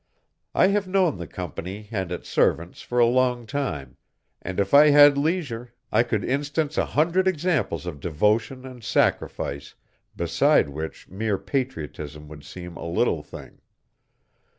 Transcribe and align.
I 0.55 0.69
have 0.69 0.87
known 0.87 1.17
the 1.19 1.27
Company 1.27 1.87
and 1.91 2.11
its 2.11 2.27
servants 2.27 2.81
for 2.81 2.97
a 2.97 3.05
long 3.05 3.45
time, 3.45 3.97
and 4.41 4.59
if 4.59 4.73
I 4.73 4.89
had 4.89 5.15
leisure 5.15 5.75
I 5.91 6.01
could 6.01 6.23
instance 6.23 6.75
a 6.79 6.87
hundred 6.97 7.27
examples 7.27 7.85
of 7.85 7.99
devotion 7.99 8.65
and 8.65 8.83
sacrifice 8.83 9.75
beside 10.15 10.69
which 10.69 11.07
mere 11.07 11.37
patriotism 11.37 12.27
would 12.29 12.43
seem 12.43 12.77
a 12.77 12.89
little 12.89 13.21
thing. 13.21 13.59